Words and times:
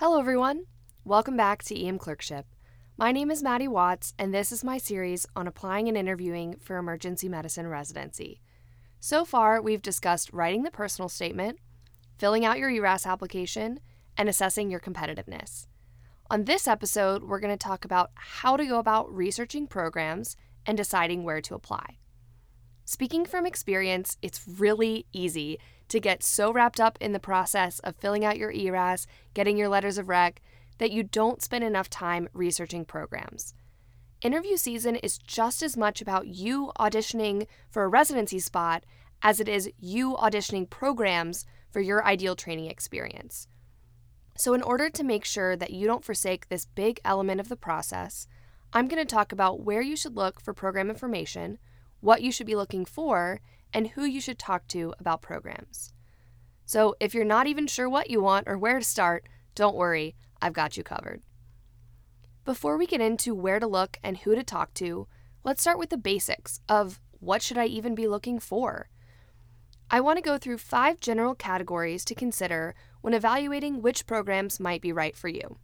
Hello, 0.00 0.18
everyone. 0.18 0.64
Welcome 1.04 1.36
back 1.36 1.62
to 1.64 1.78
EM 1.78 1.98
Clerkship. 1.98 2.46
My 2.96 3.12
name 3.12 3.30
is 3.30 3.42
Maddie 3.42 3.68
Watts, 3.68 4.14
and 4.18 4.32
this 4.32 4.50
is 4.50 4.64
my 4.64 4.78
series 4.78 5.26
on 5.36 5.46
applying 5.46 5.88
and 5.88 5.96
interviewing 5.96 6.56
for 6.58 6.78
emergency 6.78 7.28
medicine 7.28 7.66
residency. 7.66 8.40
So 8.98 9.26
far, 9.26 9.60
we've 9.60 9.82
discussed 9.82 10.32
writing 10.32 10.62
the 10.62 10.70
personal 10.70 11.10
statement, 11.10 11.58
filling 12.16 12.46
out 12.46 12.58
your 12.58 12.70
ERAS 12.70 13.04
application, 13.04 13.78
and 14.16 14.26
assessing 14.26 14.70
your 14.70 14.80
competitiveness. 14.80 15.66
On 16.30 16.46
this 16.46 16.66
episode, 16.66 17.24
we're 17.24 17.38
going 17.38 17.52
to 17.52 17.62
talk 17.62 17.84
about 17.84 18.10
how 18.14 18.56
to 18.56 18.64
go 18.64 18.78
about 18.78 19.14
researching 19.14 19.66
programs 19.66 20.34
and 20.64 20.78
deciding 20.78 21.24
where 21.24 21.42
to 21.42 21.54
apply. 21.54 21.98
Speaking 22.86 23.26
from 23.26 23.44
experience, 23.44 24.16
it's 24.22 24.48
really 24.48 25.04
easy 25.12 25.58
to 25.90 26.00
get 26.00 26.22
so 26.22 26.52
wrapped 26.52 26.80
up 26.80 26.96
in 27.00 27.12
the 27.12 27.20
process 27.20 27.78
of 27.80 27.96
filling 27.96 28.24
out 28.24 28.38
your 28.38 28.52
ERAS, 28.52 29.06
getting 29.34 29.56
your 29.56 29.68
letters 29.68 29.98
of 29.98 30.08
rec, 30.08 30.40
that 30.78 30.90
you 30.90 31.02
don't 31.02 31.42
spend 31.42 31.62
enough 31.62 31.90
time 31.90 32.28
researching 32.32 32.84
programs. 32.84 33.54
Interview 34.22 34.56
season 34.56 34.96
is 34.96 35.18
just 35.18 35.62
as 35.62 35.76
much 35.76 36.00
about 36.00 36.26
you 36.26 36.72
auditioning 36.78 37.46
for 37.70 37.84
a 37.84 37.88
residency 37.88 38.38
spot 38.38 38.84
as 39.22 39.40
it 39.40 39.48
is 39.48 39.70
you 39.78 40.14
auditioning 40.16 40.68
programs 40.68 41.44
for 41.70 41.80
your 41.80 42.04
ideal 42.04 42.36
training 42.36 42.66
experience. 42.66 43.48
So, 44.36 44.54
in 44.54 44.62
order 44.62 44.88
to 44.88 45.04
make 45.04 45.24
sure 45.24 45.56
that 45.56 45.70
you 45.70 45.86
don't 45.86 46.04
forsake 46.04 46.48
this 46.48 46.64
big 46.64 47.00
element 47.04 47.40
of 47.40 47.48
the 47.48 47.56
process, 47.56 48.26
I'm 48.72 48.88
going 48.88 49.04
to 49.04 49.14
talk 49.14 49.32
about 49.32 49.60
where 49.60 49.82
you 49.82 49.96
should 49.96 50.16
look 50.16 50.40
for 50.40 50.54
program 50.54 50.88
information, 50.88 51.58
what 52.00 52.22
you 52.22 52.32
should 52.32 52.46
be 52.46 52.56
looking 52.56 52.84
for, 52.84 53.40
and 53.72 53.88
who 53.88 54.04
you 54.04 54.20
should 54.20 54.38
talk 54.38 54.66
to 54.68 54.94
about 54.98 55.22
programs. 55.22 55.92
So, 56.64 56.94
if 57.00 57.14
you're 57.14 57.24
not 57.24 57.46
even 57.46 57.66
sure 57.66 57.88
what 57.88 58.10
you 58.10 58.20
want 58.20 58.46
or 58.48 58.56
where 58.56 58.78
to 58.78 58.84
start, 58.84 59.28
don't 59.54 59.76
worry, 59.76 60.14
I've 60.40 60.52
got 60.52 60.76
you 60.76 60.82
covered. 60.82 61.22
Before 62.44 62.76
we 62.76 62.86
get 62.86 63.00
into 63.00 63.34
where 63.34 63.60
to 63.60 63.66
look 63.66 63.98
and 64.02 64.18
who 64.18 64.34
to 64.34 64.42
talk 64.42 64.72
to, 64.74 65.06
let's 65.44 65.60
start 65.60 65.78
with 65.78 65.90
the 65.90 65.96
basics 65.96 66.60
of 66.68 67.00
what 67.18 67.42
should 67.42 67.58
I 67.58 67.66
even 67.66 67.94
be 67.94 68.08
looking 68.08 68.38
for? 68.38 68.88
I 69.90 70.00
want 70.00 70.18
to 70.18 70.22
go 70.22 70.38
through 70.38 70.58
five 70.58 71.00
general 71.00 71.34
categories 71.34 72.04
to 72.06 72.14
consider 72.14 72.74
when 73.00 73.14
evaluating 73.14 73.82
which 73.82 74.06
programs 74.06 74.60
might 74.60 74.80
be 74.80 74.92
right 74.92 75.16
for 75.16 75.28
you. 75.28 75.58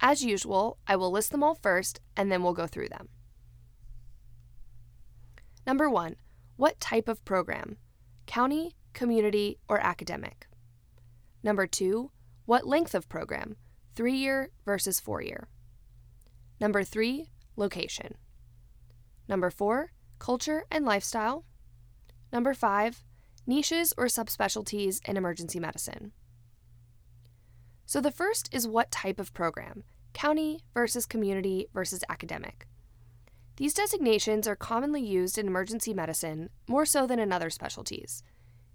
As 0.00 0.24
usual, 0.24 0.78
I 0.86 0.96
will 0.96 1.10
list 1.10 1.30
them 1.30 1.42
all 1.42 1.54
first 1.54 2.00
and 2.16 2.32
then 2.32 2.42
we'll 2.42 2.54
go 2.54 2.66
through 2.66 2.88
them. 2.88 3.08
Number 5.66 5.90
one, 5.90 6.16
what 6.58 6.80
type 6.80 7.06
of 7.06 7.24
program? 7.24 7.76
County, 8.26 8.74
community, 8.92 9.60
or 9.68 9.78
academic? 9.78 10.48
Number 11.40 11.68
two, 11.68 12.10
what 12.46 12.66
length 12.66 12.96
of 12.96 13.08
program? 13.08 13.54
Three 13.94 14.16
year 14.16 14.50
versus 14.64 14.98
four 14.98 15.22
year. 15.22 15.46
Number 16.60 16.82
three, 16.82 17.30
location. 17.54 18.16
Number 19.28 19.50
four, 19.50 19.92
culture 20.18 20.64
and 20.68 20.84
lifestyle. 20.84 21.44
Number 22.32 22.54
five, 22.54 23.04
niches 23.46 23.94
or 23.96 24.06
subspecialties 24.06 24.98
in 25.08 25.16
emergency 25.16 25.60
medicine. 25.60 26.10
So 27.86 28.00
the 28.00 28.10
first 28.10 28.52
is 28.52 28.66
what 28.66 28.90
type 28.90 29.20
of 29.20 29.32
program 29.32 29.84
county 30.12 30.64
versus 30.74 31.06
community 31.06 31.68
versus 31.72 32.02
academic. 32.08 32.66
These 33.58 33.74
designations 33.74 34.46
are 34.46 34.54
commonly 34.54 35.02
used 35.02 35.36
in 35.36 35.48
emergency 35.48 35.92
medicine 35.92 36.50
more 36.68 36.86
so 36.86 37.08
than 37.08 37.18
in 37.18 37.32
other 37.32 37.50
specialties. 37.50 38.22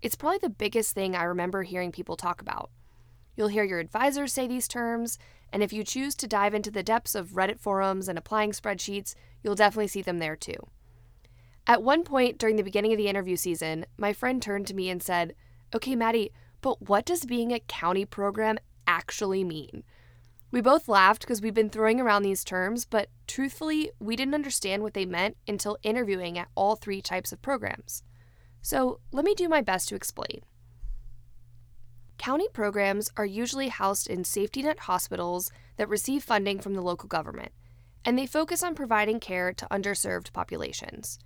It's 0.02 0.16
probably 0.16 0.40
the 0.40 0.50
biggest 0.50 0.94
thing 0.94 1.16
I 1.16 1.24
remember 1.24 1.64
hearing 1.64 1.94
people 1.94 2.18
talk 2.18 2.42
about. 2.42 2.70
You'll 3.38 3.48
hear 3.48 3.64
your 3.64 3.80
advisors 3.80 4.34
say 4.34 4.46
these 4.46 4.68
terms, 4.68 5.18
and 5.54 5.64
if 5.64 5.72
you 5.72 5.86
choose 5.86 6.16
to 6.16 6.28
dive 6.28 6.54
into 6.54 6.70
the 6.70 6.84
depths 6.84 7.16
of 7.16 7.30
Reddit 7.30 7.62
forums 7.62 8.10
and 8.10 8.18
applying 8.18 8.52
spreadsheets, 8.52 9.16
you'll 9.42 9.56
definitely 9.56 9.88
see 9.88 10.02
them 10.02 10.20
there 10.20 10.36
too. 10.36 10.68
At 11.66 11.82
one 11.82 12.04
point 12.04 12.38
during 12.38 12.58
the 12.58 12.62
beginning 12.62 12.92
of 12.92 12.98
the 12.98 13.08
interview 13.08 13.38
season, 13.38 13.86
my 13.96 14.12
friend 14.12 14.42
turned 14.42 14.68
to 14.68 14.76
me 14.76 14.90
and 14.90 15.02
said, 15.02 15.34
Okay, 15.74 15.96
Maddie, 15.96 16.34
but 16.60 16.90
what 16.90 17.06
does 17.06 17.24
being 17.24 17.54
a 17.54 17.62
county 17.62 18.04
program 18.04 18.58
actually 18.86 19.46
mean? 19.46 19.86
We 20.54 20.62
both 20.62 20.88
laughed 20.88 21.22
because 21.22 21.42
we've 21.42 21.56
been 21.56 21.72
throwing 21.72 22.00
around 22.00 22.22
these 22.22 22.44
terms, 22.44 22.86
but 22.86 23.10
truthfully, 23.26 23.90
we 24.00 24.16
didn't 24.16 24.36
understand 24.36 24.84
what 24.84 24.94
they 24.94 25.04
meant 25.04 25.36
until 25.48 25.80
interviewing 25.82 26.38
at 26.38 26.50
all 26.54 26.76
three 26.76 27.02
types 27.02 27.32
of 27.32 27.42
programs. 27.42 28.04
So 28.62 29.00
let 29.12 29.26
me 29.26 29.34
do 29.34 29.50
my 29.50 29.62
best 29.62 29.90
to 29.90 29.96
explain. 29.96 30.42
County 32.20 32.48
programs 32.54 33.10
are 33.18 33.26
usually 33.26 33.70
housed 33.70 34.08
in 34.08 34.24
safety 34.24 34.62
net 34.62 34.82
hospitals 34.82 35.52
that 35.78 35.90
receive 35.90 36.24
funding 36.24 36.60
from 36.60 36.76
the 36.76 36.84
local 36.84 37.10
government, 37.10 37.52
and 38.06 38.16
they 38.16 38.28
focus 38.28 38.62
on 38.62 38.76
providing 38.76 39.20
care 39.20 39.54
to 39.54 39.68
underserved 39.72 40.34
populations. 40.34 41.18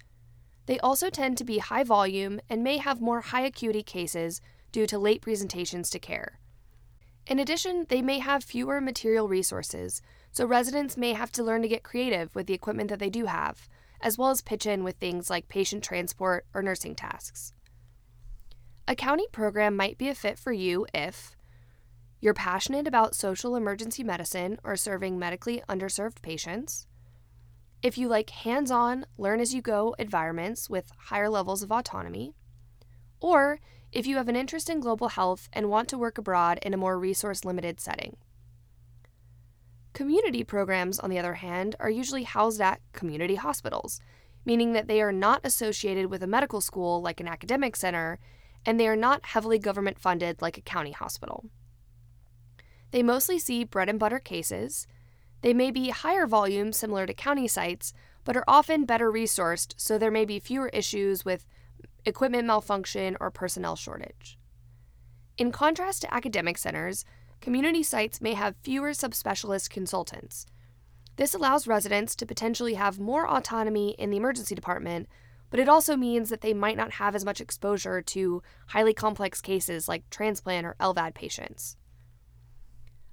They 0.67 0.79
also 0.79 1.09
tend 1.09 1.37
to 1.39 1.43
be 1.43 1.57
high 1.57 1.83
volume 1.83 2.39
and 2.49 2.63
may 2.63 2.77
have 2.77 3.01
more 3.01 3.19
high 3.19 3.41
acuity 3.41 3.83
cases 3.83 4.39
due 4.71 4.87
to 4.87 4.97
late 4.97 5.21
presentations 5.21 5.89
to 5.89 5.99
care. 5.99 6.39
In 7.27 7.39
addition, 7.39 7.85
they 7.89 8.01
may 8.01 8.19
have 8.19 8.43
fewer 8.43 8.79
material 8.79 9.27
resources, 9.27 10.01
so 10.31 10.45
residents 10.45 10.95
may 10.95 11.13
have 11.13 11.31
to 11.33 11.43
learn 11.43 11.61
to 11.61 11.67
get 11.67 11.83
creative 11.83 12.33
with 12.33 12.47
the 12.47 12.53
equipment 12.53 12.89
that 12.89 12.99
they 12.99 13.09
do 13.09 13.25
have, 13.25 13.67
as 13.99 14.17
well 14.17 14.29
as 14.29 14.41
pitch 14.41 14.65
in 14.65 14.83
with 14.83 14.95
things 14.95 15.29
like 15.29 15.49
patient 15.49 15.83
transport 15.83 16.45
or 16.53 16.61
nursing 16.61 16.95
tasks. 16.95 17.51
A 18.87 18.95
county 18.95 19.27
program 19.33 19.75
might 19.75 19.97
be 19.97 20.07
a 20.07 20.15
fit 20.15 20.39
for 20.39 20.53
you 20.53 20.87
if 20.93 21.35
you're 22.21 22.33
passionate 22.33 22.87
about 22.87 23.13
social 23.13 23.55
emergency 23.55 24.03
medicine 24.03 24.57
or 24.63 24.77
serving 24.77 25.19
medically 25.19 25.61
underserved 25.67 26.21
patients, 26.21 26.87
if 27.81 27.97
you 27.97 28.07
like 28.07 28.31
hands 28.31 28.71
on, 28.71 29.05
learn 29.17 29.39
as 29.39 29.53
you 29.53 29.61
go 29.61 29.95
environments 29.99 30.69
with 30.69 30.91
higher 30.97 31.29
levels 31.29 31.61
of 31.61 31.71
autonomy, 31.71 32.33
or 33.19 33.59
if 33.91 34.05
you 34.05 34.17
have 34.17 34.27
an 34.27 34.35
interest 34.35 34.69
in 34.69 34.79
global 34.79 35.09
health 35.09 35.49
and 35.53 35.69
want 35.69 35.87
to 35.89 35.97
work 35.97 36.17
abroad 36.17 36.59
in 36.61 36.73
a 36.73 36.77
more 36.77 36.99
resource 36.99 37.45
limited 37.45 37.79
setting. 37.79 38.17
Community 39.93 40.43
programs, 40.43 40.99
on 40.99 41.09
the 41.09 41.17
other 41.17 41.35
hand, 41.35 41.75
are 41.79 41.89
usually 41.89 42.23
housed 42.23 42.61
at 42.61 42.81
community 42.93 43.35
hospitals, 43.35 43.99
meaning 44.45 44.73
that 44.73 44.87
they 44.87 45.01
are 45.01 45.11
not 45.11 45.41
associated 45.43 46.07
with 46.07 46.21
a 46.21 46.27
medical 46.27 46.61
school 46.61 47.01
like 47.01 47.19
an 47.19 47.27
academic 47.27 47.75
center, 47.75 48.19
and 48.65 48.79
they 48.79 48.87
are 48.87 48.95
not 48.95 49.25
heavily 49.27 49.57
government 49.57 49.97
funded 49.97 50.41
like 50.41 50.57
a 50.57 50.61
county 50.61 50.91
hospital. 50.91 51.45
They 52.91 53.03
mostly 53.03 53.39
see 53.39 53.63
bread 53.63 53.89
and 53.89 53.99
butter 53.99 54.19
cases. 54.19 54.87
They 55.41 55.53
may 55.53 55.71
be 55.71 55.89
higher 55.89 56.27
volume, 56.27 56.73
similar 56.73 57.05
to 57.05 57.13
county 57.13 57.47
sites, 57.47 57.93
but 58.23 58.37
are 58.37 58.43
often 58.47 58.85
better 58.85 59.11
resourced, 59.11 59.73
so 59.77 59.97
there 59.97 60.11
may 60.11 60.25
be 60.25 60.39
fewer 60.39 60.69
issues 60.69 61.25
with 61.25 61.45
equipment 62.07 62.47
malfunction, 62.47 63.17
or 63.19 63.29
personnel 63.29 63.75
shortage. 63.75 64.39
In 65.37 65.51
contrast 65.51 66.01
to 66.01 66.13
academic 66.13 66.57
centers, 66.57 67.05
community 67.41 67.83
sites 67.83 68.21
may 68.21 68.33
have 68.33 68.55
fewer 68.63 68.91
subspecialist 68.91 69.69
consultants. 69.69 70.45
This 71.17 71.33
allows 71.33 71.67
residents 71.67 72.15
to 72.15 72.25
potentially 72.25 72.75
have 72.75 72.99
more 72.99 73.29
autonomy 73.29 73.91
in 73.99 74.09
the 74.09 74.17
emergency 74.17 74.55
department, 74.55 75.09
but 75.49 75.59
it 75.59 75.69
also 75.69 75.95
means 75.95 76.29
that 76.29 76.41
they 76.41 76.53
might 76.53 76.77
not 76.77 76.93
have 76.93 77.15
as 77.15 77.25
much 77.25 77.41
exposure 77.41 78.01
to 78.01 78.41
highly 78.67 78.93
complex 78.93 79.41
cases 79.41 79.87
like 79.87 80.09
transplant 80.09 80.65
or 80.65 80.75
LVAD 80.79 81.13
patients. 81.13 81.75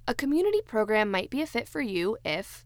A 0.06 0.14
community 0.14 0.60
program 0.64 1.10
might 1.10 1.30
be 1.30 1.42
a 1.42 1.46
fit 1.46 1.68
for 1.68 1.80
you 1.80 2.16
if 2.24 2.64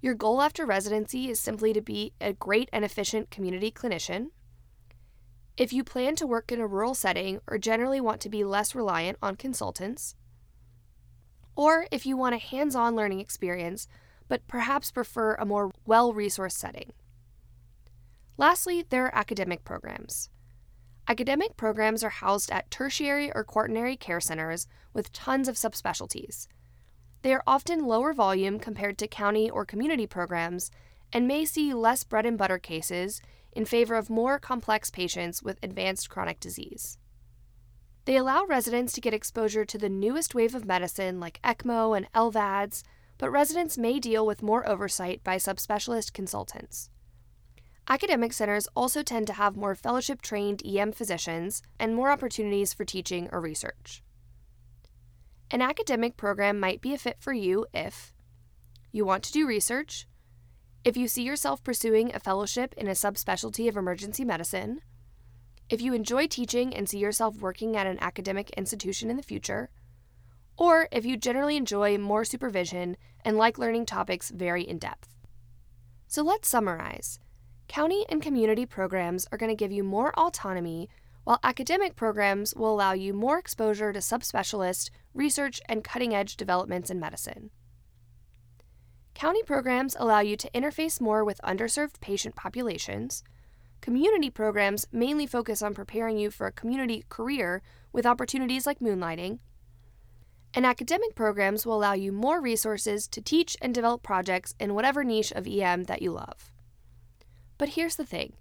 your 0.00 0.14
goal 0.14 0.42
after 0.42 0.66
residency 0.66 1.30
is 1.30 1.40
simply 1.40 1.72
to 1.72 1.80
be 1.80 2.12
a 2.20 2.32
great 2.32 2.68
and 2.72 2.84
efficient 2.84 3.30
community 3.30 3.70
clinician, 3.70 4.28
if 5.58 5.72
you 5.72 5.82
plan 5.82 6.14
to 6.16 6.26
work 6.26 6.52
in 6.52 6.60
a 6.60 6.66
rural 6.66 6.94
setting 6.94 7.40
or 7.48 7.58
generally 7.58 8.00
want 8.00 8.20
to 8.22 8.28
be 8.28 8.44
less 8.44 8.74
reliant 8.74 9.18
on 9.20 9.34
consultants, 9.34 10.14
or 11.56 11.88
if 11.90 12.06
you 12.06 12.16
want 12.16 12.36
a 12.36 12.38
hands 12.38 12.76
on 12.76 12.94
learning 12.94 13.20
experience 13.20 13.88
but 14.28 14.46
perhaps 14.46 14.90
prefer 14.90 15.34
a 15.34 15.46
more 15.46 15.72
well 15.84 16.12
resourced 16.12 16.52
setting. 16.52 16.92
Lastly, 18.36 18.84
there 18.88 19.06
are 19.06 19.14
academic 19.14 19.64
programs. 19.64 20.28
Academic 21.08 21.56
programs 21.56 22.04
are 22.04 22.10
housed 22.10 22.50
at 22.50 22.70
tertiary 22.70 23.32
or 23.34 23.42
quaternary 23.42 23.96
care 23.96 24.20
centers 24.20 24.68
with 24.92 25.12
tons 25.12 25.48
of 25.48 25.56
subspecialties. 25.56 26.46
They 27.22 27.32
are 27.32 27.42
often 27.46 27.86
lower 27.86 28.12
volume 28.12 28.60
compared 28.60 28.98
to 28.98 29.08
county 29.08 29.50
or 29.50 29.64
community 29.64 30.06
programs 30.06 30.70
and 31.12 31.26
may 31.26 31.44
see 31.44 31.72
less 31.72 32.04
bread 32.04 32.26
and 32.26 32.38
butter 32.38 32.58
cases 32.58 33.20
in 33.52 33.64
favor 33.64 33.94
of 33.94 34.10
more 34.10 34.38
complex 34.38 34.90
patients 34.90 35.42
with 35.42 35.58
advanced 35.62 36.08
chronic 36.10 36.40
disease. 36.40 36.98
They 38.04 38.16
allow 38.16 38.44
residents 38.44 38.92
to 38.94 39.00
get 39.00 39.12
exposure 39.12 39.64
to 39.66 39.76
the 39.76 39.88
newest 39.88 40.34
wave 40.34 40.54
of 40.54 40.64
medicine 40.64 41.20
like 41.20 41.42
ECMO 41.42 41.96
and 41.96 42.10
LVADs, 42.12 42.82
but 43.18 43.30
residents 43.30 43.76
may 43.76 43.98
deal 43.98 44.24
with 44.24 44.42
more 44.42 44.66
oversight 44.66 45.22
by 45.22 45.36
subspecialist 45.36 46.12
consultants. 46.12 46.88
Academic 47.90 48.32
centers 48.32 48.68
also 48.76 49.02
tend 49.02 49.26
to 49.26 49.32
have 49.32 49.56
more 49.56 49.74
fellowship 49.74 50.22
trained 50.22 50.62
EM 50.64 50.92
physicians 50.92 51.62
and 51.78 51.94
more 51.94 52.10
opportunities 52.10 52.72
for 52.74 52.84
teaching 52.84 53.28
or 53.32 53.40
research. 53.40 54.02
An 55.50 55.62
academic 55.62 56.16
program 56.16 56.60
might 56.60 56.82
be 56.82 56.92
a 56.92 56.98
fit 56.98 57.16
for 57.18 57.32
you 57.32 57.66
if 57.72 58.12
you 58.92 59.04
want 59.06 59.22
to 59.24 59.32
do 59.32 59.46
research, 59.46 60.06
if 60.84 60.96
you 60.96 61.08
see 61.08 61.22
yourself 61.22 61.62
pursuing 61.62 62.14
a 62.14 62.20
fellowship 62.20 62.74
in 62.76 62.88
a 62.88 62.92
subspecialty 62.92 63.68
of 63.68 63.76
emergency 63.76 64.24
medicine, 64.24 64.80
if 65.68 65.82
you 65.82 65.92
enjoy 65.92 66.26
teaching 66.26 66.74
and 66.74 66.88
see 66.88 66.98
yourself 66.98 67.36
working 67.36 67.76
at 67.76 67.86
an 67.86 67.98
academic 68.00 68.50
institution 68.50 69.10
in 69.10 69.16
the 69.16 69.22
future, 69.22 69.70
or 70.56 70.88
if 70.90 71.04
you 71.04 71.16
generally 71.16 71.56
enjoy 71.56 71.98
more 71.98 72.24
supervision 72.24 72.96
and 73.24 73.36
like 73.36 73.58
learning 73.58 73.86
topics 73.86 74.30
very 74.30 74.62
in 74.62 74.78
depth. 74.78 75.08
So 76.06 76.22
let's 76.22 76.48
summarize. 76.48 77.20
County 77.68 78.06
and 78.08 78.22
community 78.22 78.64
programs 78.64 79.26
are 79.30 79.36
going 79.36 79.50
to 79.50 79.56
give 79.56 79.70
you 79.70 79.84
more 79.84 80.18
autonomy, 80.18 80.88
while 81.24 81.38
academic 81.44 81.96
programs 81.96 82.54
will 82.54 82.72
allow 82.72 82.92
you 82.92 83.12
more 83.12 83.38
exposure 83.38 83.92
to 83.92 83.98
subspecialist, 83.98 84.88
research, 85.12 85.60
and 85.68 85.84
cutting 85.84 86.14
edge 86.14 86.36
developments 86.38 86.88
in 86.88 86.98
medicine. 86.98 87.50
County 89.18 89.42
programs 89.42 89.96
allow 89.98 90.20
you 90.20 90.36
to 90.36 90.48
interface 90.52 91.00
more 91.00 91.24
with 91.24 91.40
underserved 91.42 92.00
patient 92.00 92.36
populations. 92.36 93.24
Community 93.80 94.30
programs 94.30 94.86
mainly 94.92 95.26
focus 95.26 95.60
on 95.60 95.74
preparing 95.74 96.18
you 96.18 96.30
for 96.30 96.46
a 96.46 96.52
community 96.52 97.04
career 97.08 97.60
with 97.92 98.06
opportunities 98.06 98.64
like 98.64 98.78
moonlighting. 98.78 99.40
And 100.54 100.64
academic 100.64 101.16
programs 101.16 101.66
will 101.66 101.74
allow 101.74 101.94
you 101.94 102.12
more 102.12 102.40
resources 102.40 103.08
to 103.08 103.20
teach 103.20 103.56
and 103.60 103.74
develop 103.74 104.04
projects 104.04 104.54
in 104.60 104.76
whatever 104.76 105.02
niche 105.02 105.32
of 105.32 105.48
EM 105.48 105.84
that 105.86 106.00
you 106.00 106.12
love. 106.12 106.52
But 107.58 107.70
here's 107.70 107.96
the 107.96 108.06
thing 108.06 108.34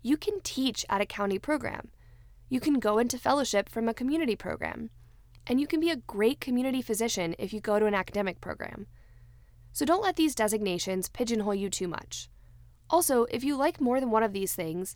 you 0.00 0.16
can 0.16 0.40
teach 0.40 0.86
at 0.88 1.02
a 1.02 1.06
county 1.06 1.38
program, 1.38 1.90
you 2.48 2.60
can 2.60 2.78
go 2.80 2.96
into 2.96 3.18
fellowship 3.18 3.68
from 3.68 3.90
a 3.90 3.94
community 3.94 4.36
program, 4.36 4.88
and 5.46 5.60
you 5.60 5.66
can 5.66 5.80
be 5.80 5.90
a 5.90 5.96
great 5.96 6.40
community 6.40 6.80
physician 6.80 7.34
if 7.38 7.52
you 7.52 7.60
go 7.60 7.78
to 7.78 7.84
an 7.84 7.94
academic 7.94 8.40
program. 8.40 8.86
So 9.74 9.84
don't 9.84 10.04
let 10.04 10.14
these 10.14 10.36
designations 10.36 11.08
pigeonhole 11.08 11.56
you 11.56 11.68
too 11.68 11.88
much. 11.88 12.30
Also, 12.88 13.24
if 13.24 13.42
you 13.42 13.56
like 13.56 13.80
more 13.80 13.98
than 13.98 14.12
one 14.12 14.22
of 14.22 14.32
these 14.32 14.54
things, 14.54 14.94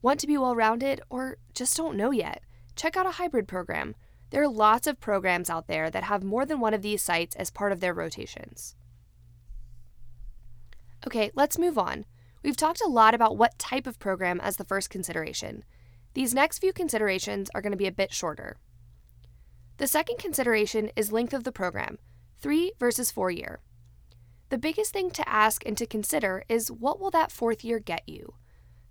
want 0.00 0.20
to 0.20 0.26
be 0.28 0.38
well 0.38 0.54
rounded, 0.54 1.00
or 1.10 1.38
just 1.52 1.76
don't 1.76 1.96
know 1.96 2.12
yet, 2.12 2.44
check 2.76 2.96
out 2.96 3.06
a 3.06 3.10
hybrid 3.10 3.48
program. 3.48 3.96
There 4.30 4.40
are 4.40 4.48
lots 4.48 4.86
of 4.86 5.00
programs 5.00 5.50
out 5.50 5.66
there 5.66 5.90
that 5.90 6.04
have 6.04 6.22
more 6.22 6.46
than 6.46 6.60
one 6.60 6.74
of 6.74 6.82
these 6.82 7.02
sites 7.02 7.34
as 7.34 7.50
part 7.50 7.72
of 7.72 7.80
their 7.80 7.92
rotations. 7.92 8.76
Okay, 11.04 11.32
let's 11.34 11.58
move 11.58 11.76
on. 11.76 12.04
We've 12.44 12.56
talked 12.56 12.80
a 12.80 12.88
lot 12.88 13.14
about 13.14 13.36
what 13.36 13.58
type 13.58 13.88
of 13.88 13.98
program 13.98 14.40
as 14.40 14.58
the 14.58 14.64
first 14.64 14.90
consideration. 14.90 15.64
These 16.14 16.34
next 16.34 16.60
few 16.60 16.72
considerations 16.72 17.50
are 17.52 17.60
going 17.60 17.72
to 17.72 17.76
be 17.76 17.88
a 17.88 17.92
bit 17.92 18.12
shorter. 18.12 18.58
The 19.78 19.88
second 19.88 20.18
consideration 20.20 20.92
is 20.94 21.10
length 21.10 21.34
of 21.34 21.42
the 21.42 21.50
program, 21.50 21.98
three 22.40 22.70
versus 22.78 23.10
four 23.10 23.32
year. 23.32 23.58
The 24.50 24.58
biggest 24.58 24.94
thing 24.94 25.10
to 25.10 25.28
ask 25.28 25.66
and 25.66 25.76
to 25.76 25.86
consider 25.86 26.42
is 26.48 26.70
what 26.70 26.98
will 26.98 27.10
that 27.10 27.30
fourth 27.30 27.62
year 27.62 27.78
get 27.78 28.08
you? 28.08 28.34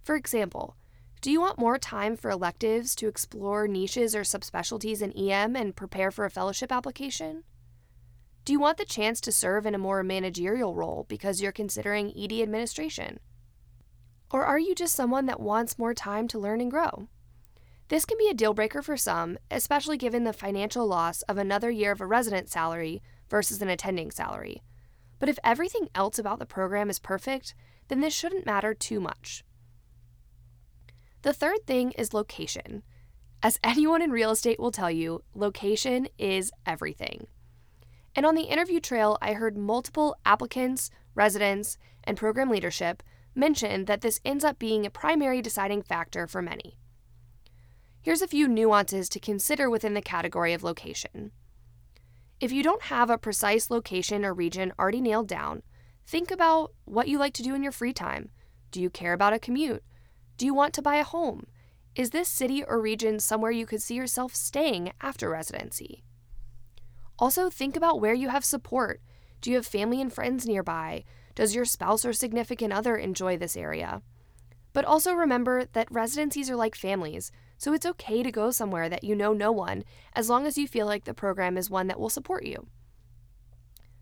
For 0.03 0.15
example, 0.15 0.75
do 1.19 1.31
you 1.31 1.41
want 1.41 1.57
more 1.57 1.79
time 1.79 2.15
for 2.15 2.29
electives 2.29 2.95
to 2.97 3.07
explore 3.07 3.67
niches 3.67 4.15
or 4.15 4.21
subspecialties 4.21 5.01
in 5.01 5.11
EM 5.17 5.55
and 5.55 5.75
prepare 5.75 6.11
for 6.11 6.25
a 6.25 6.29
fellowship 6.29 6.71
application? 6.71 7.43
Do 8.45 8.53
you 8.53 8.59
want 8.59 8.77
the 8.77 8.85
chance 8.85 9.19
to 9.21 9.31
serve 9.31 9.65
in 9.65 9.73
a 9.73 9.79
more 9.79 10.03
managerial 10.03 10.75
role 10.75 11.07
because 11.09 11.41
you're 11.41 11.51
considering 11.51 12.13
ED 12.15 12.33
administration? 12.33 13.19
Or 14.29 14.45
are 14.45 14.59
you 14.59 14.75
just 14.75 14.95
someone 14.95 15.25
that 15.25 15.39
wants 15.39 15.79
more 15.79 15.95
time 15.95 16.27
to 16.29 16.39
learn 16.39 16.61
and 16.61 16.69
grow? 16.69 17.07
This 17.87 18.05
can 18.05 18.17
be 18.19 18.29
a 18.29 18.35
deal 18.35 18.53
breaker 18.53 18.83
for 18.83 18.95
some, 18.95 19.39
especially 19.49 19.97
given 19.97 20.23
the 20.23 20.33
financial 20.33 20.85
loss 20.85 21.23
of 21.23 21.37
another 21.37 21.71
year 21.71 21.91
of 21.91 22.01
a 22.01 22.05
resident 22.05 22.47
salary 22.47 23.01
versus 23.27 23.61
an 23.61 23.69
attending 23.69 24.11
salary. 24.11 24.61
But 25.19 25.29
if 25.29 25.39
everything 25.43 25.89
else 25.95 26.19
about 26.19 26.39
the 26.39 26.45
program 26.45 26.89
is 26.89 26.99
perfect, 26.99 27.55
then 27.87 28.01
this 28.01 28.13
shouldn't 28.13 28.45
matter 28.45 28.73
too 28.73 28.99
much. 28.99 29.43
The 31.21 31.33
third 31.33 31.65
thing 31.65 31.91
is 31.91 32.13
location. 32.13 32.83
As 33.41 33.59
anyone 33.63 34.01
in 34.01 34.11
real 34.11 34.31
estate 34.31 34.59
will 34.59 34.71
tell 34.71 34.91
you, 34.91 35.23
location 35.33 36.07
is 36.17 36.51
everything. 36.65 37.27
And 38.15 38.25
on 38.25 38.35
the 38.35 38.43
interview 38.43 38.79
trail, 38.79 39.17
I 39.21 39.33
heard 39.33 39.57
multiple 39.57 40.15
applicants, 40.25 40.89
residents, 41.13 41.77
and 42.03 42.17
program 42.17 42.49
leadership 42.49 43.03
mention 43.35 43.85
that 43.85 44.01
this 44.01 44.19
ends 44.25 44.43
up 44.43 44.57
being 44.57 44.85
a 44.85 44.89
primary 44.89 45.41
deciding 45.41 45.83
factor 45.83 46.25
for 46.25 46.41
many. 46.41 46.79
Here's 48.01 48.21
a 48.21 48.27
few 48.27 48.47
nuances 48.47 49.09
to 49.09 49.19
consider 49.19 49.69
within 49.69 49.93
the 49.93 50.01
category 50.01 50.53
of 50.53 50.63
location. 50.63 51.31
If 52.39 52.51
you 52.51 52.61
don't 52.61 52.83
have 52.83 53.09
a 53.09 53.17
precise 53.17 53.71
location 53.71 54.23
or 54.23 54.33
region 54.33 54.71
already 54.77 55.01
nailed 55.01 55.27
down, 55.27 55.63
think 56.05 56.29
about 56.29 56.73
what 56.85 57.07
you 57.07 57.17
like 57.17 57.33
to 57.33 57.43
do 57.43 57.55
in 57.55 57.63
your 57.63 57.71
free 57.71 57.93
time. 57.93 58.29
Do 58.71 58.79
you 58.79 58.89
care 58.89 59.13
about 59.13 59.33
a 59.33 59.39
commute? 59.39 59.83
Do 60.37 60.45
you 60.45 60.53
want 60.53 60.73
to 60.75 60.81
buy 60.81 60.97
a 60.97 61.03
home? 61.03 61.47
Is 61.95 62.11
this 62.11 62.29
city 62.29 62.63
or 62.63 62.79
region 62.79 63.19
somewhere 63.19 63.49
you 63.49 63.65
could 63.65 63.81
see 63.81 63.95
yourself 63.95 64.35
staying 64.35 64.91
after 65.01 65.31
residency? 65.31 66.03
Also, 67.17 67.49
think 67.49 67.75
about 67.75 67.99
where 67.99 68.13
you 68.13 68.29
have 68.29 68.45
support. 68.45 69.01
Do 69.41 69.49
you 69.49 69.55
have 69.55 69.65
family 69.65 69.99
and 69.99 70.13
friends 70.13 70.45
nearby? 70.45 71.05
Does 71.33 71.55
your 71.55 71.65
spouse 71.65 72.05
or 72.05 72.13
significant 72.13 72.71
other 72.71 72.95
enjoy 72.97 73.37
this 73.37 73.57
area? 73.57 74.03
But 74.73 74.85
also 74.85 75.13
remember 75.13 75.65
that 75.73 75.91
residencies 75.91 76.51
are 76.51 76.55
like 76.55 76.75
families, 76.75 77.31
so 77.57 77.73
it's 77.73 77.85
okay 77.85 78.23
to 78.23 78.31
go 78.31 78.51
somewhere 78.51 78.87
that 78.87 79.03
you 79.03 79.15
know 79.15 79.33
no 79.33 79.51
one 79.51 79.83
as 80.13 80.29
long 80.29 80.45
as 80.45 80.57
you 80.57 80.67
feel 80.67 80.85
like 80.85 81.05
the 81.05 81.13
program 81.13 81.57
is 81.57 81.69
one 81.69 81.87
that 81.87 81.99
will 81.99 82.09
support 82.09 82.45
you. 82.45 82.67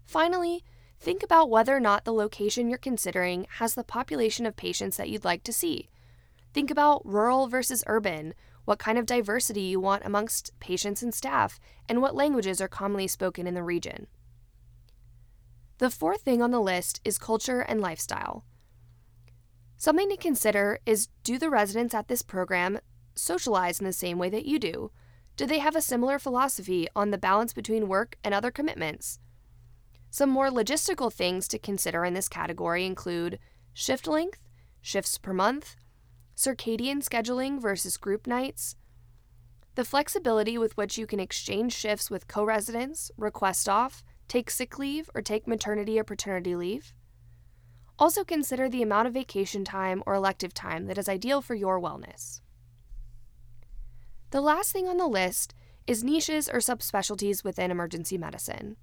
Finally, 0.06 0.64
think 1.00 1.24
about 1.24 1.50
whether 1.50 1.76
or 1.76 1.80
not 1.80 2.06
the 2.06 2.14
location 2.14 2.70
you're 2.70 2.78
considering 2.78 3.48
has 3.58 3.74
the 3.74 3.84
population 3.84 4.46
of 4.46 4.56
patients 4.56 4.98
that 4.98 5.10
you'd 5.10 5.26
like 5.26 5.44
to 5.44 5.54
see. 5.54 5.90
Think 6.54 6.70
about 6.70 7.06
rural 7.06 7.48
versus 7.48 7.84
urban, 7.88 8.34
what 8.66 8.80
kind 8.80 8.98
of 8.98 9.06
diversity 9.06 9.62
you 9.62 9.80
want 9.80 10.06
amongst 10.06 10.52
patients 10.60 11.02
and 11.02 11.14
staff, 11.14 11.60
and 11.88 12.02
what 12.02 12.16
languages 12.16 12.62
are 12.62 12.68
commonly 12.68 13.08
spoken 13.08 13.48
in 13.48 13.54
the 13.54 13.64
region. 13.64 14.08
The 15.78 15.90
fourth 15.90 16.22
thing 16.22 16.42
on 16.42 16.52
the 16.52 16.62
list 16.62 17.02
is 17.04 17.18
culture 17.18 17.60
and 17.60 17.82
lifestyle. 17.82 18.46
Something 19.78 20.10
to 20.10 20.18
consider 20.18 20.80
is 20.86 21.10
do 21.24 21.38
the 21.38 21.50
residents 21.50 21.94
at 21.94 22.08
this 22.08 22.22
program 22.22 22.80
socialize 23.16 23.80
in 23.80 23.86
the 23.86 23.94
same 23.94 24.18
way 24.18 24.30
that 24.30 24.46
you 24.46 24.60
do? 24.60 24.92
Do 25.38 25.46
they 25.46 25.60
have 25.60 25.76
a 25.76 25.82
similar 25.82 26.20
philosophy 26.20 26.88
on 26.96 27.12
the 27.12 27.18
balance 27.18 27.54
between 27.54 27.88
work 27.88 28.18
and 28.24 28.34
other 28.34 28.52
commitments? 28.52 29.20
Some 30.10 30.30
more 30.30 30.50
logistical 30.50 31.12
things 31.12 31.48
to 31.50 31.60
consider 31.60 32.06
in 32.06 32.14
this 32.14 32.30
category 32.30 32.86
include 32.86 33.40
shift 33.74 34.08
length, 34.08 34.48
shifts 34.82 35.18
per 35.18 35.34
month, 35.34 35.76
circadian 36.38 37.04
scheduling 37.04 37.62
versus 37.62 37.98
group 37.98 38.28
nights, 38.28 38.76
the 39.76 39.84
flexibility 39.84 40.58
with 40.58 40.76
which 40.78 40.98
you 40.98 41.06
can 41.06 41.20
exchange 41.20 41.74
shifts 41.74 42.10
with 42.10 42.30
co 42.30 42.46
residents, 42.46 43.12
request 43.18 43.68
off, 43.68 44.04
take 44.30 44.50
sick 44.50 44.80
leave, 44.80 45.10
or 45.14 45.22
take 45.22 45.48
maternity 45.48 46.00
or 46.00 46.06
paternity 46.06 46.56
leave. 46.56 46.94
Also, 48.00 48.24
consider 48.24 48.70
the 48.70 48.82
amount 48.82 49.08
of 49.08 49.14
vacation 49.14 49.66
time 49.66 50.02
or 50.06 50.14
elective 50.14 50.54
time 50.54 50.86
that 50.86 50.98
is 50.98 51.10
ideal 51.10 51.42
for 51.42 51.56
your 51.56 51.80
wellness. 51.80 52.42
The 54.36 54.42
last 54.42 54.74
thing 54.74 54.90
on 54.90 54.98
the 54.98 55.08
list 55.08 55.56
is 55.88 56.04
niches 56.04 56.50
or 56.50 56.60
subspecialties 56.60 57.46
within 57.46 57.72
emergency 57.72 58.18
medicine. 58.18 58.76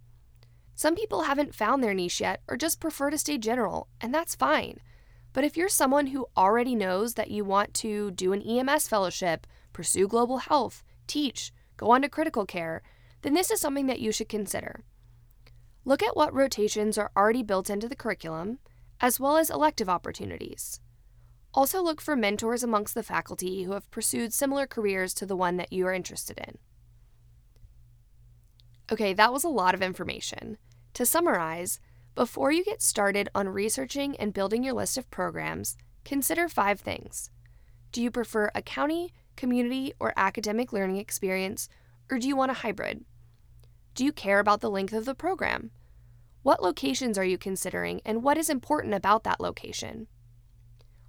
Some 0.75 0.95
people 0.95 1.25
haven't 1.25 1.55
found 1.55 1.85
their 1.85 1.93
niche 1.93 2.23
yet 2.23 2.41
or 2.49 2.57
just 2.57 2.81
prefer 2.81 3.11
to 3.11 3.19
stay 3.19 3.37
general, 3.37 3.89
and 4.01 4.15
that's 4.15 4.35
fine. 4.35 4.79
But 5.35 5.45
if 5.45 5.55
you're 5.55 5.69
someone 5.69 6.07
who 6.07 6.25
already 6.39 6.75
knows 6.75 7.13
that 7.17 7.31
you 7.31 7.45
want 7.45 7.75
to 7.75 8.13
do 8.13 8.33
an 8.33 8.41
EMS 8.41 8.89
fellowship, 8.89 9.47
pursue 9.75 10.09
global 10.09 10.39
health, 10.39 10.83
teach, 11.07 11.53
go 11.77 11.91
on 11.91 12.01
to 12.01 12.09
critical 12.09 12.47
care, 12.47 12.81
then 13.21 13.35
this 13.35 13.51
is 13.51 13.61
something 13.61 13.85
that 13.89 14.01
you 14.01 14.11
should 14.11 14.31
consider. 14.31 14.81
Look 15.85 16.03
at 16.03 16.17
what 16.17 16.33
rotations 16.33 16.97
are 16.97 17.11
already 17.15 17.43
built 17.43 17.69
into 17.69 17.91
the 17.91 17.95
curriculum, 17.95 18.59
as 19.03 19.21
well 19.21 19.37
as 19.37 19.51
elective 19.51 19.91
opportunities. 19.91 20.81
Also, 21.55 21.83
look 21.83 22.01
for 22.01 22.17
mentors 22.17 22.63
amongst 22.63 22.95
the 22.95 23.03
faculty 23.03 23.65
who 23.65 23.73
have 23.73 23.91
pursued 23.91 24.33
similar 24.33 24.67
careers 24.67 25.13
to 25.13 25.27
the 25.27 25.37
one 25.37 25.59
that 25.59 25.73
you 25.73 25.87
are 25.87 25.93
interested 25.93 26.39
in. 26.39 26.57
Okay, 28.91 29.13
that 29.13 29.33
was 29.33 29.45
a 29.45 29.49
lot 29.49 29.75
of 29.75 29.83
information. 29.83 30.57
To 30.95 31.07
summarize, 31.07 31.79
before 32.15 32.53
you 32.53 32.65
get 32.65 32.83
started 32.83 33.29
on 33.35 33.49
researching 33.49 34.17
and 34.17 34.35
building 34.35 34.63
your 34.63 34.75
list 34.75 34.99
of 34.99 35.11
programs, 35.11 35.77
consider 36.05 36.49
five 36.49 36.81
things. 36.81 37.31
Do 37.91 38.03
you 38.03 38.11
prefer 38.11 38.51
a 38.55 38.63
county, 38.63 39.13
community, 39.37 39.93
or 40.01 40.13
academic 40.17 40.73
learning 40.73 40.97
experience, 40.97 41.69
or 42.11 42.19
do 42.19 42.29
you 42.29 42.37
want 42.37 42.51
a 42.51 42.55
hybrid? 42.55 43.05
Do 43.95 44.05
you 44.05 44.13
care 44.13 44.39
about 44.39 44.61
the 44.61 44.71
length 44.71 44.95
of 44.95 45.05
the 45.05 45.15
program? 45.15 45.71
What 46.43 46.63
locations 46.63 47.17
are 47.19 47.25
you 47.25 47.39
considering, 47.39 48.01
and 48.05 48.23
what 48.23 48.39
is 48.39 48.51
important 48.51 48.95
about 48.95 49.25
that 49.25 49.41
location? 49.41 50.07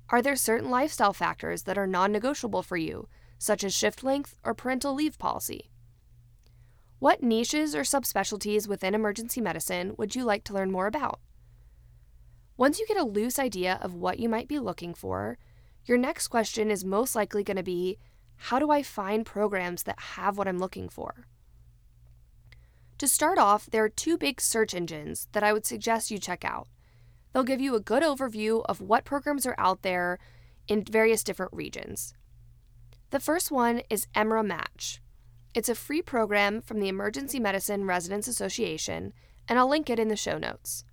Are 0.10 0.22
there 0.22 0.36
certain 0.36 0.70
lifestyle 0.70 1.14
factors 1.14 1.64
that 1.64 1.78
are 1.78 1.88
non 1.88 2.12
negotiable 2.12 2.62
for 2.62 2.78
you, 2.78 3.08
such 3.38 3.64
as 3.64 3.74
shift 3.74 4.04
length 4.04 4.38
or 4.44 4.54
parental 4.54 4.94
leave 4.94 5.18
policy? 5.18 5.70
What 7.00 7.24
niches 7.24 7.76
or 7.76 7.82
subspecialties 7.82 8.68
within 8.68 8.96
emergency 8.96 9.42
medicine 9.42 9.96
would 9.98 10.16
you 10.16 10.24
like 10.24 10.44
to 10.46 10.54
learn 10.54 10.72
more 10.72 10.88
about? 10.88 11.20
Once 12.56 12.80
you 12.80 12.88
get 12.88 12.98
a 12.98 13.04
loose 13.04 13.40
idea 13.40 13.80
of 13.82 13.94
what 13.94 14.20
you 14.20 14.30
might 14.30 14.48
be 14.48 14.60
looking 14.60 14.94
for, 14.94 15.38
your 15.86 15.98
next 15.98 16.30
question 16.30 16.70
is 16.72 16.86
most 16.86 17.16
likely 17.16 17.44
going 17.44 17.58
to 17.58 17.64
be 17.64 17.98
how 18.36 18.60
do 18.60 18.72
I 18.72 18.84
find 18.84 19.26
programs 19.26 19.84
that 19.84 20.00
have 20.00 20.38
what 20.38 20.48
I'm 20.48 20.60
looking 20.60 20.88
for? 20.90 21.28
To 23.00 23.08
start 23.08 23.38
off, 23.38 23.66
there 23.66 23.84
are 23.84 23.90
two 23.90 24.18
big 24.18 24.40
search 24.40 24.74
engines 24.74 25.28
that 25.32 25.44
I 25.44 25.52
would 25.52 25.66
suggest 25.66 26.12
you 26.12 26.20
check 26.20 26.46
out. 26.46 26.68
They'll 27.34 27.44
give 27.44 27.62
you 27.62 27.76
a 27.76 27.82
good 27.82 28.04
overview 28.04 28.64
of 28.66 28.80
what 28.80 29.06
programs 29.06 29.46
are 29.46 29.56
out 29.58 29.82
there 29.82 30.20
in 30.68 30.84
various 30.84 31.24
different 31.24 31.52
regions. 31.54 32.14
The 33.10 33.20
first 33.20 33.52
one 33.52 33.82
is 33.90 34.08
EMRA 34.16 34.46
Match. 34.46 35.02
It's 35.54 35.70
a 35.70 35.76
free 35.76 36.02
program 36.02 36.62
from 36.62 36.80
the 36.80 36.88
Emergency 36.88 37.40
Medicine 37.40 37.86
Residents 37.86 38.28
Association, 38.28 39.14
and 39.48 39.60
I'll 39.60 39.70
link 39.70 39.90
it 39.90 40.00
in 40.00 40.08
the 40.08 40.16
show 40.16 40.38
notes. 40.38 40.84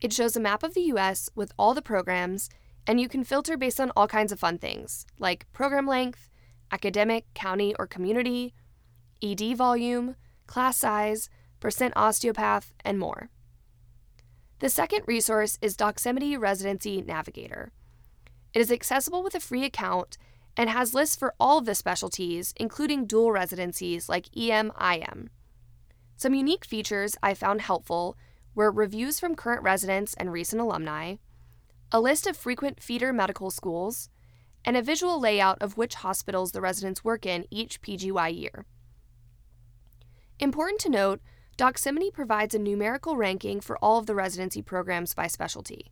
It 0.00 0.12
shows 0.12 0.36
a 0.36 0.40
map 0.40 0.62
of 0.62 0.74
the 0.74 0.82
US 0.92 1.28
with 1.34 1.52
all 1.58 1.74
the 1.74 1.82
programs, 1.82 2.48
and 2.86 3.00
you 3.00 3.08
can 3.08 3.24
filter 3.24 3.56
based 3.56 3.80
on 3.80 3.92
all 3.94 4.08
kinds 4.08 4.32
of 4.32 4.40
fun 4.40 4.58
things, 4.58 5.06
like 5.18 5.46
program 5.52 5.86
length, 5.86 6.28
academic, 6.72 7.26
county, 7.34 7.74
or 7.78 7.86
community, 7.86 8.54
ED 9.22 9.56
volume, 9.56 10.16
class 10.46 10.78
size, 10.78 11.28
percent 11.60 11.92
osteopath, 11.96 12.72
and 12.84 12.98
more. 12.98 13.30
The 14.60 14.68
second 14.68 15.04
resource 15.06 15.56
is 15.62 15.76
Doximity 15.76 16.36
Residency 16.36 17.00
Navigator. 17.00 17.70
It 18.52 18.60
is 18.60 18.72
accessible 18.72 19.22
with 19.22 19.36
a 19.36 19.40
free 19.40 19.64
account 19.64 20.18
and 20.56 20.68
has 20.68 20.94
lists 20.94 21.14
for 21.14 21.32
all 21.38 21.58
of 21.58 21.64
the 21.64 21.76
specialties, 21.76 22.52
including 22.56 23.06
dual 23.06 23.30
residencies 23.30 24.08
like 24.08 24.36
EM/IM. 24.36 25.30
Some 26.16 26.34
unique 26.34 26.64
features 26.64 27.16
I 27.22 27.34
found 27.34 27.60
helpful 27.60 28.16
were 28.56 28.72
reviews 28.72 29.20
from 29.20 29.36
current 29.36 29.62
residents 29.62 30.14
and 30.14 30.32
recent 30.32 30.60
alumni, 30.60 31.16
a 31.92 32.00
list 32.00 32.26
of 32.26 32.36
frequent 32.36 32.82
feeder 32.82 33.12
medical 33.12 33.52
schools, 33.52 34.10
and 34.64 34.76
a 34.76 34.82
visual 34.82 35.20
layout 35.20 35.62
of 35.62 35.76
which 35.76 35.94
hospitals 35.94 36.50
the 36.50 36.60
residents 36.60 37.04
work 37.04 37.24
in 37.24 37.46
each 37.48 37.80
PGY 37.80 38.36
year. 38.36 38.66
Important 40.40 40.80
to 40.80 40.88
note, 40.88 41.20
Doximity 41.58 42.12
provides 42.12 42.54
a 42.54 42.58
numerical 42.60 43.16
ranking 43.16 43.60
for 43.60 43.76
all 43.78 43.98
of 43.98 44.06
the 44.06 44.14
residency 44.14 44.62
programs 44.62 45.12
by 45.12 45.26
specialty. 45.26 45.90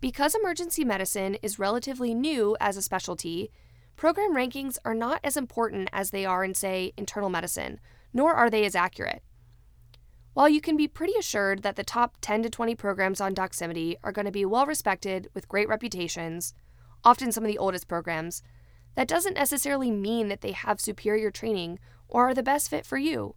Because 0.00 0.32
emergency 0.32 0.84
medicine 0.84 1.34
is 1.42 1.58
relatively 1.58 2.14
new 2.14 2.56
as 2.60 2.76
a 2.76 2.82
specialty, 2.82 3.50
program 3.96 4.32
rankings 4.32 4.78
are 4.84 4.94
not 4.94 5.18
as 5.24 5.36
important 5.36 5.90
as 5.92 6.10
they 6.10 6.24
are 6.24 6.44
in, 6.44 6.54
say, 6.54 6.92
internal 6.96 7.30
medicine, 7.30 7.80
nor 8.12 8.34
are 8.34 8.48
they 8.48 8.64
as 8.64 8.76
accurate. 8.76 9.24
While 10.34 10.48
you 10.48 10.60
can 10.60 10.76
be 10.76 10.86
pretty 10.86 11.14
assured 11.18 11.64
that 11.64 11.74
the 11.74 11.82
top 11.82 12.18
10 12.20 12.44
to 12.44 12.48
20 12.48 12.76
programs 12.76 13.20
on 13.20 13.34
Doximity 13.34 13.96
are 14.04 14.12
going 14.12 14.26
to 14.26 14.30
be 14.30 14.44
well 14.44 14.66
respected 14.66 15.28
with 15.34 15.48
great 15.48 15.68
reputations, 15.68 16.54
often 17.02 17.32
some 17.32 17.42
of 17.42 17.50
the 17.50 17.58
oldest 17.58 17.88
programs, 17.88 18.40
that 18.94 19.08
doesn't 19.08 19.34
necessarily 19.34 19.90
mean 19.90 20.28
that 20.28 20.42
they 20.42 20.52
have 20.52 20.80
superior 20.80 21.32
training 21.32 21.80
or 22.06 22.28
are 22.28 22.34
the 22.34 22.42
best 22.44 22.70
fit 22.70 22.86
for 22.86 22.98
you. 22.98 23.34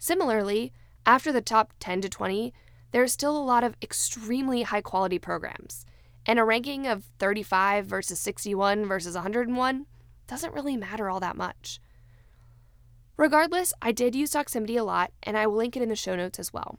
Similarly, 0.00 0.72
after 1.06 1.32
the 1.32 1.40
top 1.40 1.72
10 1.80 2.02
to 2.02 2.08
20, 2.08 2.52
there's 2.92 3.12
still 3.12 3.36
a 3.36 3.42
lot 3.42 3.64
of 3.64 3.76
extremely 3.82 4.62
high 4.62 4.80
quality 4.80 5.18
programs 5.18 5.84
and 6.26 6.38
a 6.38 6.44
ranking 6.44 6.86
of 6.86 7.04
35 7.18 7.86
versus 7.86 8.20
61 8.20 8.86
versus 8.86 9.14
101 9.14 9.86
doesn't 10.26 10.54
really 10.54 10.76
matter 10.76 11.08
all 11.10 11.20
that 11.20 11.36
much. 11.36 11.80
Regardless, 13.16 13.72
I 13.82 13.92
did 13.92 14.14
use 14.14 14.32
Doximity 14.32 14.78
a 14.78 14.82
lot, 14.82 15.12
and 15.22 15.36
I 15.36 15.46
will 15.46 15.56
link 15.56 15.76
it 15.76 15.82
in 15.82 15.88
the 15.88 15.96
show 15.96 16.16
notes 16.16 16.38
as 16.38 16.52
well. 16.52 16.78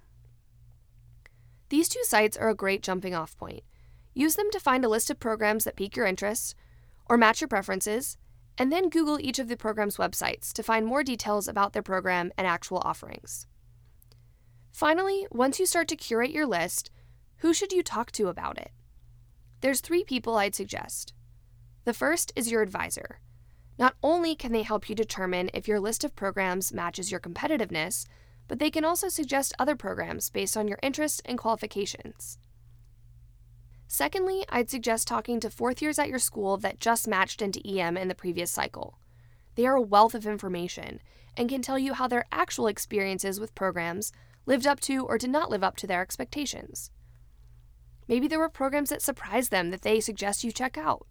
These 1.70 1.90
two 1.90 2.04
sites 2.04 2.38
are 2.38 2.50
a 2.50 2.56
great 2.56 2.82
jumping 2.82 3.14
off 3.14 3.38
point. 3.38 3.64
Use 4.14 4.36
them 4.36 4.50
to 4.52 4.60
find 4.60 4.84
a 4.84 4.90
list 4.90 5.10
of 5.10 5.20
programs 5.20 5.66
that 5.66 5.76
pique 5.76 5.96
your 5.96 6.06
interest 6.06 6.56
or 7.08 7.18
match 7.18 7.42
your 7.42 7.48
preferences, 7.48 8.18
and 8.58 8.72
then 8.72 8.90
Google 8.90 9.20
each 9.20 9.40
of 9.40 9.50
the 9.50 9.58
program's 9.58 9.98
websites 9.98 10.52
to 10.54 10.64
find 10.64 10.86
more 10.86 11.04
details 11.04 11.48
about 11.48 11.74
their 11.74 11.84
program 11.84 12.32
and 12.38 12.48
actual 12.48 12.82
offerings. 12.84 13.48
Finally, 14.72 15.28
once 15.32 15.60
you 15.60 15.66
start 15.66 15.88
to 15.88 15.96
curate 15.96 16.32
your 16.32 16.46
list, 16.46 16.90
who 17.38 17.54
should 17.54 17.72
you 17.72 17.84
talk 17.84 18.12
to 18.12 18.28
about 18.28 18.58
it? 18.58 18.72
There's 19.62 19.82
three 19.82 20.04
people 20.04 20.38
I'd 20.38 20.56
suggest. 20.56 21.14
The 21.84 21.94
first 21.94 22.32
is 22.36 22.52
your 22.52 22.62
advisor. 22.62 23.20
Not 23.78 23.96
only 24.04 24.36
can 24.36 24.52
they 24.52 24.64
help 24.64 24.90
you 24.90 24.96
determine 24.96 25.50
if 25.54 25.68
your 25.68 25.80
list 25.80 26.04
of 26.04 26.16
programs 26.16 26.74
matches 26.74 27.12
your 27.12 27.20
competitiveness, 27.20 28.06
but 28.48 28.60
they 28.60 28.70
can 28.70 28.86
also 28.86 29.10
suggest 29.10 29.54
other 29.58 29.76
programs 29.76 30.30
based 30.30 30.56
on 30.56 30.68
your 30.68 30.80
interests 30.84 31.22
and 31.26 31.38
qualifications. 31.38 32.38
Secondly, 33.88 34.46
I'd 34.50 34.70
suggest 34.70 35.08
talking 35.08 35.40
to 35.40 35.50
fourth 35.50 35.82
years 35.82 36.00
at 36.00 36.10
your 36.10 36.20
school 36.20 36.58
that 36.58 36.80
just 36.80 37.08
matched 37.08 37.42
into 37.42 37.66
EM 37.68 37.98
in 37.98 38.08
the 38.08 38.16
previous 38.16 38.52
cycle. 38.52 38.98
They 39.56 39.66
are 39.66 39.76
a 39.76 39.82
wealth 39.82 40.16
of 40.16 40.26
information 40.26 41.02
and 41.36 41.50
can 41.50 41.62
tell 41.62 41.80
you 41.80 41.94
how 41.94 42.08
their 42.08 42.26
actual 42.32 42.68
experiences 42.68 43.40
with 43.40 43.56
programs 43.56 44.12
lived 44.46 44.68
up 44.68 44.80
to 44.82 45.06
or 45.06 45.18
did 45.18 45.30
not 45.30 45.50
live 45.50 45.64
up 45.64 45.78
to 45.78 45.88
their 45.88 46.02
expectations. 46.02 46.92
Maybe 48.08 48.28
there 48.28 48.40
were 48.40 48.50
programs 48.50 48.90
that 48.90 49.02
surprised 49.02 49.52
them 49.52 49.70
that 49.70 49.84
they 49.84 50.00
suggest 50.00 50.44
you 50.44 50.52
check 50.52 50.78
out. 50.78 51.08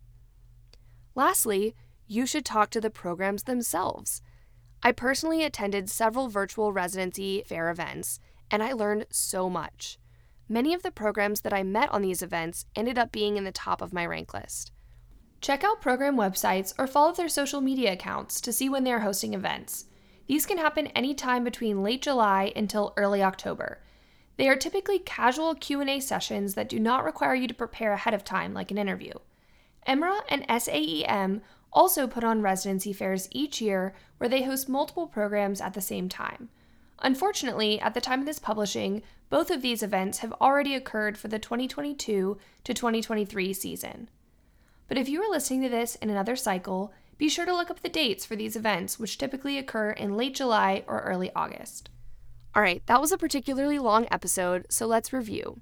Lastly, 1.14 1.74
you 2.06 2.26
should 2.26 2.44
talk 2.44 2.70
to 2.70 2.80
the 2.80 2.90
programs 2.90 3.44
themselves. 3.44 4.20
I 4.82 4.92
personally 4.92 5.44
attended 5.44 5.90
several 5.90 6.28
virtual 6.28 6.72
residency 6.72 7.42
fair 7.46 7.70
events, 7.70 8.18
and 8.50 8.62
I 8.62 8.72
learned 8.72 9.06
so 9.10 9.48
much. 9.48 9.98
Many 10.48 10.74
of 10.74 10.82
the 10.82 10.90
programs 10.90 11.42
that 11.42 11.52
I 11.52 11.62
met 11.62 11.92
on 11.92 12.02
these 12.02 12.22
events 12.22 12.66
ended 12.74 12.98
up 12.98 13.12
being 13.12 13.36
in 13.36 13.44
the 13.44 13.52
top 13.52 13.80
of 13.80 13.92
my 13.92 14.04
rank 14.04 14.34
list. 14.34 14.72
Check 15.40 15.62
out 15.62 15.80
program 15.80 16.16
websites 16.16 16.74
or 16.78 16.86
follow 16.86 17.12
their 17.12 17.28
social 17.28 17.60
media 17.60 17.92
accounts 17.92 18.40
to 18.40 18.52
see 18.52 18.68
when 18.68 18.84
they 18.84 18.92
are 18.92 19.00
hosting 19.00 19.32
events. 19.32 19.86
These 20.30 20.46
can 20.46 20.58
happen 20.58 20.86
anytime 20.94 21.42
between 21.42 21.82
late 21.82 22.02
July 22.02 22.52
until 22.54 22.94
early 22.96 23.20
October, 23.20 23.80
they 24.36 24.48
are 24.48 24.54
typically 24.54 25.00
casual 25.00 25.56
Q&A 25.56 25.98
sessions 25.98 26.54
that 26.54 26.68
do 26.68 26.78
not 26.78 27.02
require 27.02 27.34
you 27.34 27.48
to 27.48 27.52
prepare 27.52 27.94
ahead 27.94 28.14
of 28.14 28.22
time 28.22 28.54
like 28.54 28.70
an 28.70 28.78
interview. 28.78 29.14
EMRA 29.88 30.20
and 30.28 30.46
SAEM 30.48 31.40
also 31.72 32.06
put 32.06 32.22
on 32.22 32.42
residency 32.42 32.92
fairs 32.92 33.26
each 33.32 33.60
year 33.60 33.92
where 34.18 34.28
they 34.28 34.44
host 34.44 34.68
multiple 34.68 35.08
programs 35.08 35.60
at 35.60 35.74
the 35.74 35.80
same 35.80 36.08
time. 36.08 36.48
Unfortunately, 37.00 37.80
at 37.80 37.94
the 37.94 38.00
time 38.00 38.20
of 38.20 38.26
this 38.26 38.38
publishing, 38.38 39.02
both 39.30 39.50
of 39.50 39.62
these 39.62 39.82
events 39.82 40.18
have 40.18 40.32
already 40.34 40.76
occurred 40.76 41.18
for 41.18 41.26
the 41.26 41.40
2022 41.40 42.38
to 42.62 42.72
2023 42.72 43.52
season. 43.52 44.08
But 44.86 44.96
if 44.96 45.08
you 45.08 45.22
are 45.22 45.30
listening 45.30 45.62
to 45.62 45.68
this 45.68 45.96
in 45.96 46.08
another 46.08 46.36
cycle, 46.36 46.92
be 47.20 47.28
sure 47.28 47.44
to 47.44 47.54
look 47.54 47.70
up 47.70 47.82
the 47.82 47.90
dates 47.90 48.24
for 48.24 48.34
these 48.34 48.56
events, 48.56 48.98
which 48.98 49.18
typically 49.18 49.58
occur 49.58 49.90
in 49.90 50.16
late 50.16 50.34
July 50.34 50.82
or 50.86 51.00
early 51.00 51.30
August. 51.36 51.90
All 52.54 52.62
right, 52.62 52.82
that 52.86 52.98
was 52.98 53.12
a 53.12 53.18
particularly 53.18 53.78
long 53.78 54.06
episode, 54.10 54.64
so 54.70 54.86
let's 54.86 55.12
review. 55.12 55.60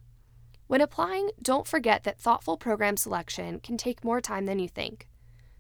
When 0.69 0.81
applying, 0.81 1.33
don't 1.43 1.67
forget 1.67 2.05
that 2.05 2.21
thoughtful 2.21 2.59
program 2.59 2.97
selection 2.97 3.59
can 3.59 3.77
take 3.77 4.05
more 4.05 4.21
time 4.21 4.47
than 4.47 4.61
you 4.61 4.69
think. 4.69 5.09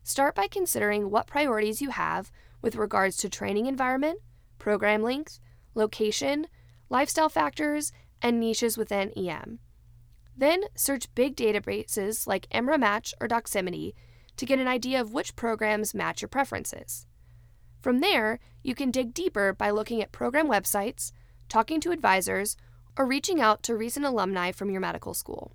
Start 0.05 0.37
by 0.37 0.47
considering 0.47 1.11
what 1.11 1.27
priorities 1.27 1.83
you 1.83 1.91
have 1.91 2.31
with 2.63 2.77
regards 2.77 3.17
to 3.17 3.29
training 3.29 3.67
environment, 3.67 4.21
program 4.61 5.03
length, 5.03 5.41
location, 5.75 6.47
lifestyle 6.89 7.29
factors, 7.29 7.91
and 8.23 8.39
niches 8.39 8.79
within 8.79 9.11
EM. 9.17 9.59
Then 10.37 10.63
search 10.77 11.13
big 11.17 11.35
databases 11.35 12.29
like 12.29 12.49
EMRA 12.51 12.79
Match 12.79 13.15
or 13.21 13.27
Doximity 13.27 13.95
to 14.39 14.47
get 14.47 14.59
an 14.59 14.69
idea 14.69 15.01
of 15.01 15.13
which 15.13 15.37
programs 15.37 15.95
match 15.95 16.23
your 16.23 16.29
preferences. 16.29 17.07
From 17.81 18.01
there, 18.01 18.41
you 18.63 18.75
can 18.75 18.91
dig 18.91 19.15
deeper 19.15 19.53
by 19.53 19.71
looking 19.71 20.03
at 20.03 20.13
program 20.13 20.49
websites, 20.49 21.13
talking 21.49 21.81
to 21.81 21.93
advisors, 21.93 22.57
or 22.97 23.07
reaching 23.07 23.41
out 23.41 23.63
to 23.65 23.77
recent 23.77 24.07
alumni 24.07 24.51
from 24.51 24.71
your 24.71 24.81
medical 24.81 25.15
school. 25.15 25.53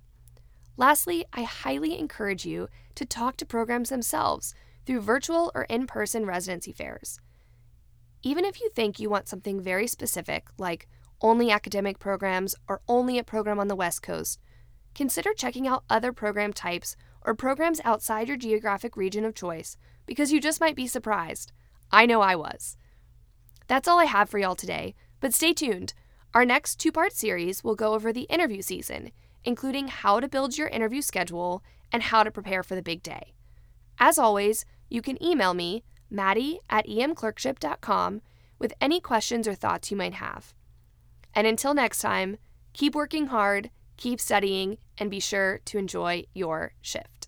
Lastly, 0.76 1.24
I 1.32 1.42
highly 1.42 1.98
encourage 1.98 2.46
you 2.46 2.68
to 2.94 3.04
talk 3.04 3.36
to 3.38 3.46
programs 3.46 3.90
themselves 3.90 4.54
through 4.86 5.00
virtual 5.00 5.52
or 5.54 5.62
in 5.64 5.86
person 5.86 6.26
residency 6.26 6.72
fairs. 6.72 7.20
Even 8.22 8.44
if 8.44 8.60
you 8.60 8.70
think 8.70 8.98
you 8.98 9.10
want 9.10 9.28
something 9.28 9.60
very 9.60 9.86
specific, 9.86 10.46
like 10.58 10.88
only 11.20 11.50
academic 11.50 11.98
programs 11.98 12.54
or 12.68 12.80
only 12.88 13.18
a 13.18 13.24
program 13.24 13.58
on 13.58 13.68
the 13.68 13.76
West 13.76 14.02
Coast, 14.02 14.40
consider 14.94 15.32
checking 15.34 15.68
out 15.68 15.84
other 15.88 16.12
program 16.12 16.52
types 16.52 16.96
or 17.24 17.34
programs 17.34 17.80
outside 17.84 18.28
your 18.28 18.36
geographic 18.36 18.96
region 18.96 19.24
of 19.24 19.34
choice 19.34 19.76
because 20.06 20.32
you 20.32 20.40
just 20.40 20.60
might 20.60 20.76
be 20.76 20.86
surprised. 20.86 21.52
I 21.90 22.06
know 22.06 22.20
I 22.20 22.36
was. 22.36 22.76
That's 23.66 23.88
all 23.88 23.98
I 23.98 24.04
have 24.04 24.28
for 24.28 24.38
y'all 24.38 24.54
today, 24.54 24.94
but 25.20 25.32
stay 25.32 25.54
tuned. 25.54 25.94
Our 26.34 26.44
next 26.44 26.76
two 26.76 26.92
part 26.92 27.12
series 27.12 27.64
will 27.64 27.74
go 27.74 27.94
over 27.94 28.12
the 28.12 28.22
interview 28.22 28.60
season, 28.60 29.10
including 29.44 29.88
how 29.88 30.20
to 30.20 30.28
build 30.28 30.58
your 30.58 30.68
interview 30.68 31.00
schedule 31.00 31.62
and 31.92 32.02
how 32.02 32.22
to 32.22 32.30
prepare 32.30 32.62
for 32.62 32.74
the 32.74 32.82
big 32.82 33.02
day. 33.02 33.34
As 33.98 34.18
always, 34.18 34.64
you 34.88 35.00
can 35.00 35.22
email 35.22 35.54
me, 35.54 35.84
Maddie 36.10 36.58
at 36.68 36.86
emclerkship.com, 36.86 38.20
with 38.58 38.74
any 38.80 39.00
questions 39.00 39.48
or 39.48 39.54
thoughts 39.54 39.90
you 39.90 39.96
might 39.96 40.14
have. 40.14 40.54
And 41.34 41.46
until 41.46 41.74
next 41.74 42.00
time, 42.00 42.36
keep 42.72 42.94
working 42.94 43.26
hard, 43.26 43.70
keep 43.96 44.20
studying, 44.20 44.78
and 44.98 45.10
be 45.10 45.20
sure 45.20 45.60
to 45.66 45.78
enjoy 45.78 46.24
your 46.34 46.72
shift. 46.82 47.23